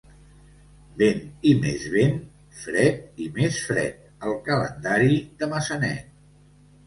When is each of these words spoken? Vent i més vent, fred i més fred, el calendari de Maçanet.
Vent 1.01 1.19
i 1.49 1.51
més 1.65 1.83
vent, 1.95 2.15
fred 2.61 3.21
i 3.25 3.29
més 3.35 3.59
fred, 3.67 3.99
el 4.29 4.33
calendari 4.49 5.19
de 5.43 5.51
Maçanet. 5.55 6.09